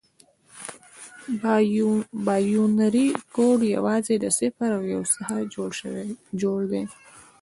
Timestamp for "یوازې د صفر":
3.75-4.69